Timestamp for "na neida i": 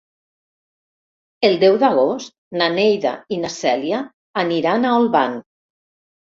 2.63-3.41